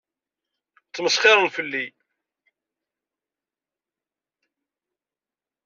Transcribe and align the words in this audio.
Ttmesxiṛent 0.87 1.53
fell-i. 1.57 1.85